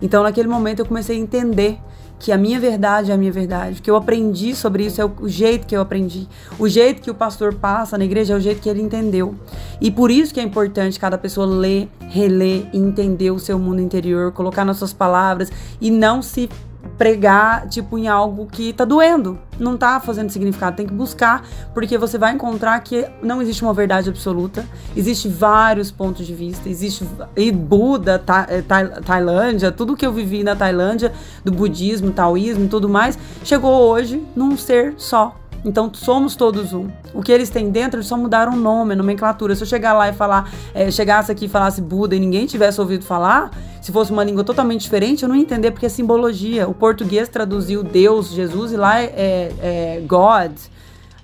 [0.00, 1.78] Então, naquele momento, eu comecei a entender
[2.18, 5.28] que a minha verdade é a minha verdade, que eu aprendi sobre isso é o
[5.28, 6.26] jeito que eu aprendi,
[6.58, 9.34] o jeito que o pastor passa na igreja é o jeito que ele entendeu.
[9.80, 13.80] E por isso que é importante cada pessoa ler, reler e entender o seu mundo
[13.80, 16.48] interior, colocar nas suas palavras e não se
[16.96, 19.38] pregar, tipo, em algo que tá doendo.
[19.58, 20.76] Não tá fazendo significado.
[20.76, 24.66] Tem que buscar, porque você vai encontrar que não existe uma verdade absoluta.
[24.96, 26.68] Existe vários pontos de vista.
[26.68, 27.06] Existe.
[27.36, 31.12] E Buda, eh, ta, Tailândia, tudo que eu vivi na Tailândia,
[31.44, 35.36] do budismo, taoísmo e tudo mais, chegou hoje num ser só.
[35.64, 36.88] Então somos todos um.
[37.12, 39.54] O que eles têm dentro, eles só mudaram o nome, a nomenclatura.
[39.54, 42.80] Se eu chegar lá e falar, é, chegasse aqui e falasse Buda e ninguém tivesse
[42.80, 46.68] ouvido falar, se fosse uma língua totalmente diferente, eu não ia entender porque é simbologia.
[46.68, 50.52] O português traduziu Deus, Jesus, e lá é, é, é God.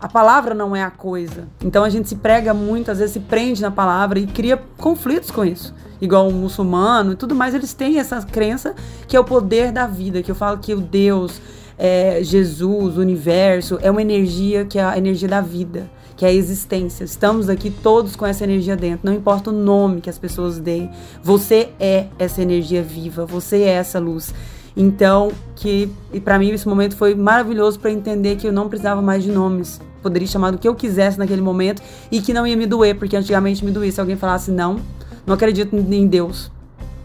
[0.02, 1.46] A palavra não é a coisa.
[1.64, 5.30] Então a gente se prega muito, às vezes se prende na palavra e cria conflitos
[5.30, 5.72] com isso.
[6.00, 8.74] Igual o muçulmano e tudo mais, eles têm essa crença
[9.06, 11.40] que é o poder da vida, que eu falo que o Deus,
[11.78, 16.32] é, Jesus, universo, é uma energia que é a energia da vida, que é a
[16.32, 17.04] existência.
[17.04, 20.90] Estamos aqui todos com essa energia dentro, não importa o nome que as pessoas deem.
[21.22, 24.34] Você é essa energia viva, você é essa luz.
[24.76, 29.02] Então, que e para mim esse momento foi maravilhoso para entender que eu não precisava
[29.02, 29.80] mais de nomes.
[30.02, 33.16] Poderia chamar do que eu quisesse naquele momento e que não ia me doer, porque
[33.16, 34.80] antigamente me doía se alguém falasse não,
[35.26, 36.50] não acredito em Deus.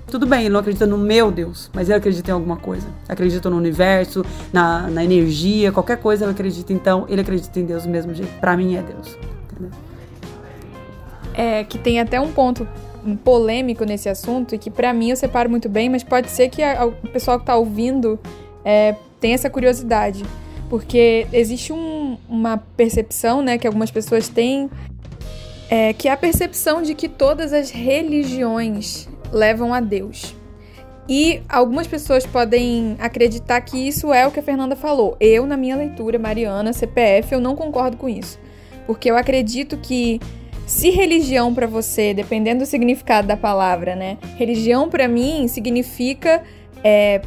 [0.09, 2.87] Tudo bem, ele não acredita no meu Deus, mas ele acredita em alguma coisa.
[3.09, 6.71] Acredita no universo, na, na energia, qualquer coisa ele acredita.
[6.71, 8.31] Então, ele acredita em Deus do mesmo jeito.
[8.39, 9.17] Para mim é Deus.
[9.51, 9.71] Entendeu?
[11.33, 12.65] É que tem até um ponto
[13.23, 16.63] polêmico nesse assunto e que para mim eu separo muito bem, mas pode ser que
[16.63, 18.17] a, a, o pessoal que tá ouvindo
[18.63, 20.23] é, tenha essa curiosidade.
[20.69, 24.69] Porque existe um, uma percepção, né, que algumas pessoas têm,
[25.69, 30.35] é, que é a percepção de que todas as religiões levam a Deus.
[31.09, 35.15] E algumas pessoas podem acreditar que isso é o que a Fernanda falou.
[35.19, 38.37] Eu, na minha leitura, Mariana, CPF, eu não concordo com isso.
[38.85, 40.19] Porque eu acredito que
[40.65, 44.17] se religião para você, dependendo do significado da palavra, né?
[44.35, 46.43] Religião para mim significa
[46.83, 47.21] é,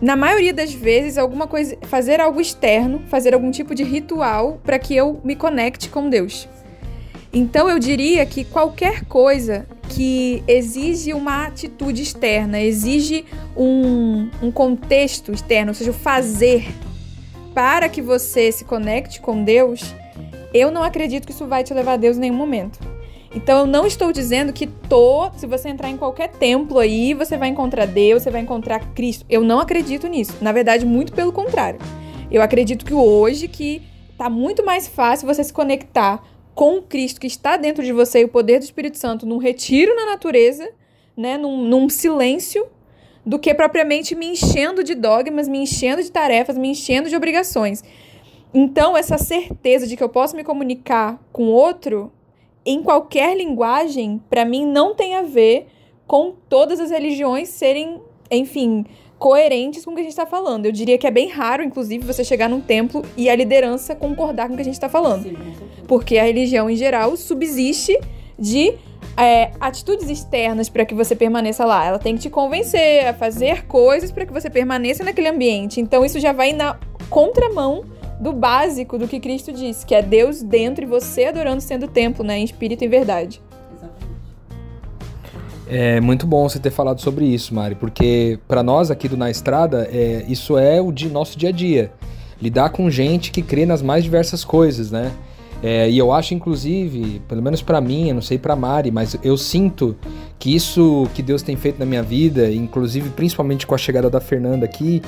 [0.00, 4.78] na maioria das vezes, alguma coisa, fazer algo externo, fazer algum tipo de ritual para
[4.78, 6.48] que eu me conecte com Deus.
[7.32, 13.24] Então eu diria que qualquer coisa que exige uma atitude externa, exige
[13.56, 16.66] um, um contexto externo, ou seja, o fazer
[17.54, 19.94] para que você se conecte com Deus,
[20.52, 22.78] eu não acredito que isso vai te levar a Deus em nenhum momento.
[23.34, 27.38] Então eu não estou dizendo que tô, se você entrar em qualquer templo aí, você
[27.38, 29.24] vai encontrar Deus, você vai encontrar Cristo.
[29.30, 30.34] Eu não acredito nisso.
[30.42, 31.80] Na verdade, muito pelo contrário.
[32.30, 33.80] Eu acredito que hoje que
[34.18, 36.22] tá muito mais fácil você se conectar
[36.56, 39.94] com Cristo que está dentro de você e o poder do Espírito Santo num retiro
[39.94, 40.66] na natureza,
[41.14, 42.66] né, num, num silêncio,
[43.24, 47.84] do que propriamente me enchendo de dogmas, me enchendo de tarefas, me enchendo de obrigações.
[48.54, 52.10] Então, essa certeza de que eu posso me comunicar com outro
[52.64, 55.66] em qualquer linguagem, para mim não tem a ver
[56.06, 58.86] com todas as religiões serem, enfim,
[59.18, 60.66] coerentes com o que a gente está falando.
[60.66, 64.48] Eu diria que é bem raro, inclusive, você chegar num templo e a liderança concordar
[64.48, 65.24] com o que a gente está falando.
[65.24, 65.36] Sim,
[65.86, 67.98] porque a religião, em geral, subsiste
[68.38, 68.74] de
[69.16, 71.84] é, atitudes externas para que você permaneça lá.
[71.84, 75.80] Ela tem que te convencer a fazer coisas para que você permaneça naquele ambiente.
[75.80, 77.84] Então, isso já vai na contramão
[78.20, 82.24] do básico do que Cristo disse, que é Deus dentro e você adorando sendo templo,
[82.24, 83.42] né, em espírito e verdade.
[85.68, 89.30] É muito bom você ter falado sobre isso, Mari, porque para nós aqui do Na
[89.30, 91.92] Estrada, é, isso é o de nosso dia a dia.
[92.40, 95.10] lidar com gente que crê nas mais diversas coisas, né?
[95.62, 99.16] É, e eu acho, inclusive, pelo menos para mim, eu não sei para Mari, mas
[99.22, 99.96] eu sinto
[100.38, 104.20] que isso que Deus tem feito na minha vida, inclusive principalmente com a chegada da
[104.20, 105.00] Fernanda aqui,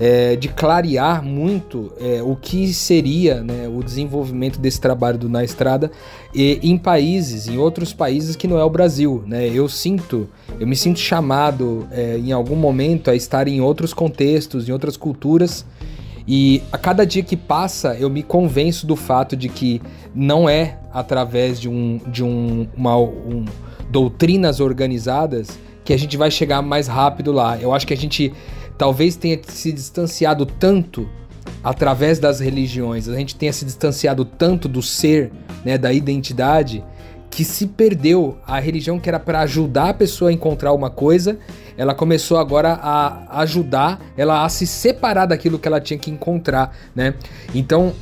[0.00, 5.44] é, de clarear muito é, o que seria né, o desenvolvimento desse trabalho do Na
[5.44, 5.90] Estrada
[6.34, 9.22] e, em países, em outros países que não é o Brasil.
[9.26, 9.48] Né?
[9.48, 14.68] Eu sinto, eu me sinto chamado é, em algum momento a estar em outros contextos,
[14.68, 15.64] em outras culturas
[16.26, 19.82] e a cada dia que passa, eu me convenço do fato de que
[20.14, 23.44] não é através de, um, de um, uma, um,
[23.90, 27.58] doutrinas organizadas que a gente vai chegar mais rápido lá.
[27.60, 28.32] Eu acho que a gente
[28.78, 31.08] talvez tenha se distanciado tanto
[31.62, 35.30] através das religiões, a gente tenha se distanciado tanto do ser,
[35.64, 36.84] né, da identidade,
[37.30, 41.38] que se perdeu a religião que era para ajudar a pessoa a encontrar uma coisa,
[41.78, 46.76] ela começou agora a ajudar ela a se separar daquilo que ela tinha que encontrar,
[46.94, 47.14] né?
[47.54, 47.94] Então,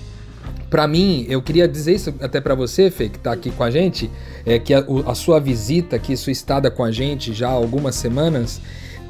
[0.68, 3.70] para mim, eu queria dizer isso até para você, Fê, que tá aqui com a
[3.70, 4.11] gente,
[4.46, 7.94] é que a, a, sua visita aqui, sua estada com a gente já há algumas
[7.96, 8.61] semanas,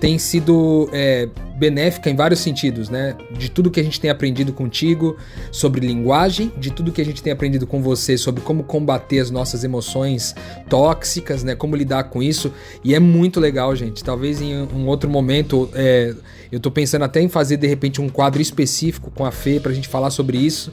[0.01, 3.15] tem sido é, benéfica em vários sentidos, né?
[3.31, 5.19] De tudo que a gente tem aprendido contigo
[5.53, 9.31] sobre linguagem, de tudo que a gente tem aprendido com você sobre como combater as
[9.31, 10.35] nossas emoções
[10.71, 11.55] tóxicas, né?
[11.55, 12.51] Como lidar com isso.
[12.83, 14.03] E é muito legal, gente.
[14.03, 16.15] Talvez em um outro momento, é,
[16.51, 19.73] eu tô pensando até em fazer de repente um quadro específico com a Fê pra
[19.73, 20.73] gente falar sobre isso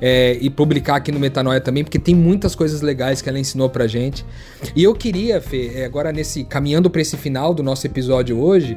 [0.00, 3.68] é, e publicar aqui no Metanoia também, porque tem muitas coisas legais que ela ensinou
[3.68, 4.24] pra gente.
[4.74, 8.76] E eu queria, Fê, é, agora nesse caminhando para esse final do nosso episódio hoje,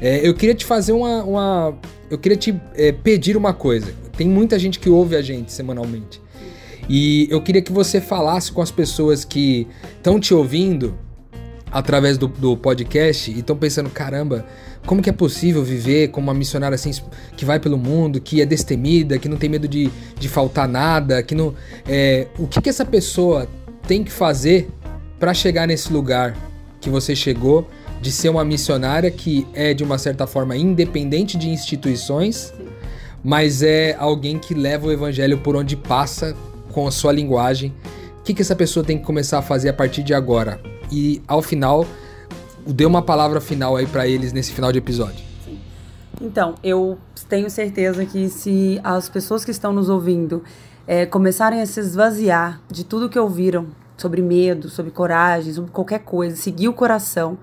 [0.00, 1.74] é, eu queria te fazer uma, uma
[2.10, 3.92] eu queria te é, pedir uma coisa.
[4.16, 6.20] Tem muita gente que ouve a gente semanalmente.
[6.88, 10.96] E eu queria que você falasse com as pessoas que estão te ouvindo
[11.70, 14.44] através do, do podcast e estão pensando, caramba,
[14.86, 16.90] como que é possível viver como uma missionária assim
[17.36, 21.22] que vai pelo mundo, que é destemida, que não tem medo de, de faltar nada,
[21.22, 21.54] que não.
[21.86, 23.48] É, o que, que essa pessoa
[23.86, 24.68] tem que fazer
[25.18, 26.36] para chegar nesse lugar
[26.80, 27.68] que você chegou,
[28.00, 32.52] de ser uma missionária que é de uma certa forma independente de instituições,
[33.22, 36.36] mas é alguém que leva o evangelho por onde passa
[36.70, 37.74] com a sua linguagem.
[38.20, 40.60] O que, que essa pessoa tem que começar a fazer a partir de agora?
[40.90, 41.86] E ao final
[42.66, 45.24] dê uma palavra final aí para eles nesse final de episódio.
[46.20, 46.98] Então, eu
[47.28, 50.42] tenho certeza que se as pessoas que estão nos ouvindo
[50.86, 56.00] é, começarem a se esvaziar de tudo que ouviram sobre medo, sobre coragem, sobre qualquer
[56.00, 57.38] coisa, seguir o coração,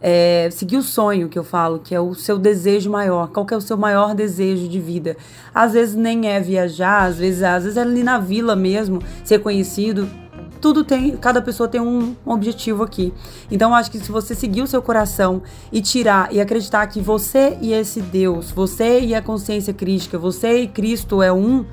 [0.00, 3.28] é, seguir o sonho que eu falo, que é o seu desejo maior.
[3.28, 5.16] Qual que é o seu maior desejo de vida?
[5.54, 9.40] Às vezes nem é viajar, às vezes, às vezes é ali na vila mesmo, ser
[9.40, 10.08] conhecido
[10.60, 13.12] tudo tem, cada pessoa tem um objetivo aqui.
[13.50, 15.42] Então acho que se você seguir o seu coração
[15.72, 20.62] e tirar e acreditar que você e esse Deus, você e a consciência crítica, você
[20.62, 21.64] e Cristo é um,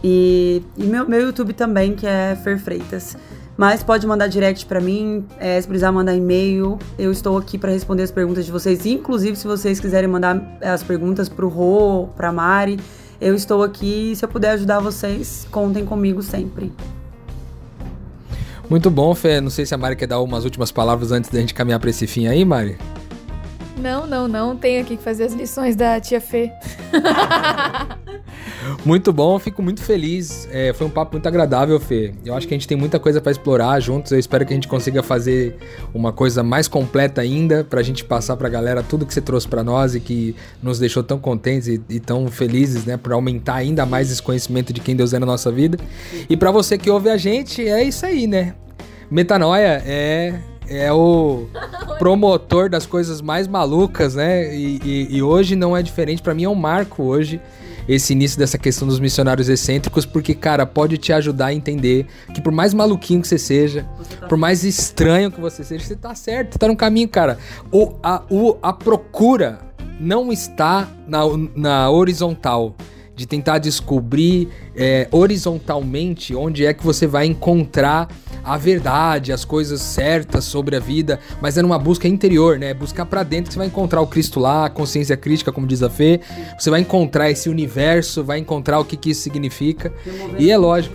[0.03, 3.17] E, e meu, meu YouTube também, que é Fer Freitas.
[3.58, 7.72] Mas pode mandar direct para mim, é, se precisar mandar e-mail, eu estou aqui para
[7.72, 8.86] responder as perguntas de vocês.
[8.86, 12.80] Inclusive, se vocês quiserem mandar as perguntas pro Rô, pra Mari,
[13.20, 14.13] eu estou aqui.
[14.15, 16.74] Se eu puder ajudar vocês, contem comigo sempre.
[18.70, 19.39] Muito bom, Fê.
[19.39, 21.89] Não sei se a Mari quer dar umas últimas palavras antes da gente caminhar para
[21.89, 22.78] esse fim aí, Mari.
[23.78, 24.56] Não, não, não.
[24.56, 26.52] Tenho aqui que fazer as lições da tia Fê.
[28.86, 30.48] muito bom, fico muito feliz.
[30.52, 32.14] É, foi um papo muito agradável, Fê.
[32.26, 34.12] Eu acho que a gente tem muita coisa para explorar juntos.
[34.12, 35.58] Eu espero que a gente consiga fazer
[35.94, 39.63] uma coisa mais completa ainda pra gente passar pra galera tudo que você trouxe para
[39.63, 43.86] nós e que nos deixou tão contentes e, e tão felizes, né, para aumentar ainda
[43.86, 45.78] mais esse conhecimento de quem Deus é na nossa vida.
[46.30, 48.56] E para você que ouve a gente, é isso aí, né?
[49.10, 50.34] Metanoia é
[50.68, 51.48] é o
[52.00, 54.56] promotor das coisas mais malucas, né?
[54.56, 56.22] E, e, e hoje não é diferente.
[56.22, 57.42] Para mim é um marco hoje
[57.88, 62.42] esse início dessa questão dos missionários excêntricos, porque, cara, pode te ajudar a entender que
[62.42, 63.86] por mais maluquinho que você seja,
[64.20, 67.38] tá por mais estranho que você seja, você tá certo, você tá no caminho, cara.
[67.72, 69.60] O, a, o, a procura
[70.00, 71.20] não está na,
[71.56, 72.76] na horizontal
[73.16, 78.10] de tentar descobrir é, horizontalmente onde é que você vai encontrar
[78.44, 82.74] a verdade, as coisas certas sobre a vida, mas é numa busca interior, né?
[82.74, 85.82] Buscar para dentro que você vai encontrar o Cristo lá, a consciência crítica, como diz
[85.82, 86.20] a Fê.
[86.60, 89.92] Você vai encontrar esse universo, vai encontrar o que, que isso significa.
[90.38, 90.94] E é lógico.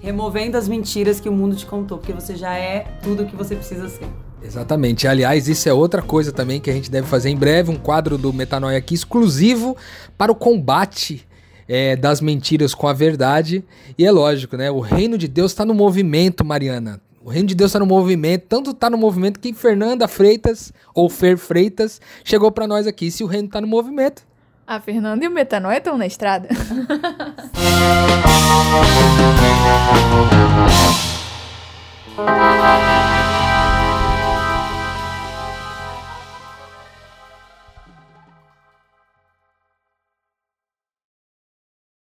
[0.00, 3.34] Removendo as mentiras que o mundo te contou, porque você já é tudo o que
[3.34, 4.06] você precisa ser.
[4.42, 5.06] Exatamente.
[5.06, 8.16] Aliás, isso é outra coisa também que a gente deve fazer em breve, um quadro
[8.16, 9.76] do Metanoia aqui exclusivo
[10.16, 11.26] para o combate
[11.72, 13.64] é, das mentiras com a verdade.
[13.96, 14.68] E é lógico, né?
[14.72, 17.00] O reino de Deus está no movimento, Mariana.
[17.22, 21.08] O reino de Deus está no movimento, tanto está no movimento que Fernanda Freitas, ou
[21.08, 23.08] Fer Freitas, chegou para nós aqui.
[23.08, 24.26] Se o reino está no movimento.
[24.66, 26.48] A Fernanda e o Metanóia estão na estrada.